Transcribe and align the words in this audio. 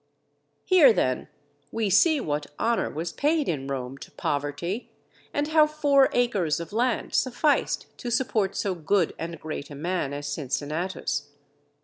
Here, 0.65 0.91
then, 0.91 1.27
we 1.71 1.91
see 1.91 2.19
what 2.19 2.47
honour 2.59 2.89
was 2.89 3.13
paid 3.13 3.47
in 3.47 3.67
Rome 3.67 3.99
to 3.99 4.09
poverty, 4.09 4.89
and 5.31 5.49
how 5.49 5.67
four 5.67 6.09
acres 6.13 6.59
of 6.59 6.73
land 6.73 7.13
sufficed 7.13 7.85
to 7.99 8.09
support 8.09 8.55
so 8.55 8.73
good 8.73 9.13
and 9.19 9.39
great 9.39 9.69
a 9.69 9.75
man 9.75 10.11
as 10.11 10.25
Cincinnatus. 10.25 11.29